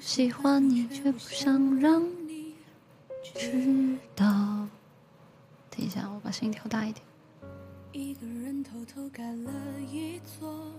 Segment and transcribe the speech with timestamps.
[0.00, 2.54] 喜欢你，却不想让你
[3.22, 4.24] 知道。
[5.70, 7.04] 等一下，我把声音调大一点。
[7.92, 9.50] 一个人偷偷盖了
[9.90, 10.72] 一座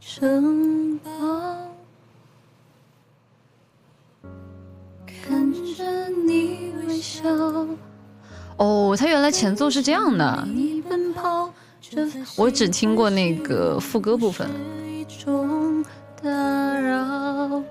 [0.00, 1.10] 城堡，
[5.06, 7.28] 看着你微笑。
[8.56, 10.46] 哦，他原来前奏是这样的。
[10.46, 14.48] 你奔跑着，我只听过那个副歌部分。
[16.22, 16.30] 打
[16.78, 17.62] 扰。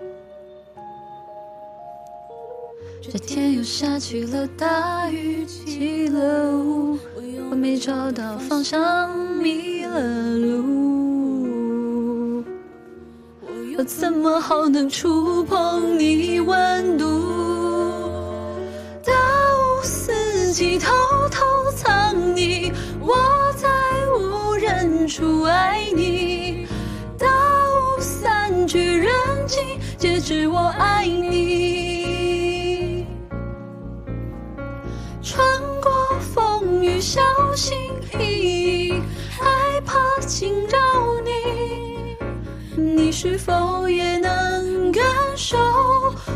[3.04, 7.00] 这天又下起了大雨，起了雾，
[7.50, 9.10] 我没找到方向，
[9.40, 12.44] 迷了路。
[13.76, 17.08] 我怎么好能触碰你温度？
[19.04, 19.12] 到
[19.82, 20.94] 四季偷
[21.32, 21.44] 偷
[21.76, 23.16] 藏你，我
[23.58, 23.68] 在
[24.16, 26.68] 无人处爱你。
[27.18, 27.28] 到
[28.00, 29.10] 散去人
[29.48, 29.60] 静，
[29.98, 31.61] 皆知我爱你。
[37.02, 37.20] 小
[37.56, 37.76] 心
[38.20, 40.78] 翼翼，害怕惊扰
[41.26, 42.16] 你。
[42.76, 45.04] 你是否也能感
[45.36, 45.58] 受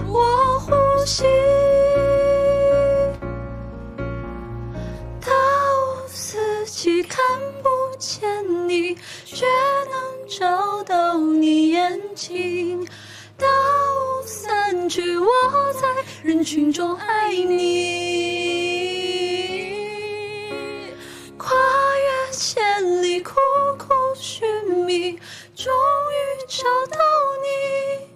[0.07, 0.73] 我呼
[1.05, 1.23] 吸？
[5.21, 5.31] 到
[6.07, 7.23] 四季看
[7.61, 8.27] 不见
[8.67, 9.45] 你，却
[9.91, 12.83] 能找到你眼睛。
[13.37, 13.45] 到
[14.25, 15.27] 散去，我
[15.73, 15.87] 在
[16.23, 18.14] 人群中爱你。
[26.57, 26.97] 找到
[27.43, 28.07] 你。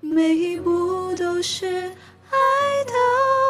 [0.00, 3.45] 每一步都是爱的。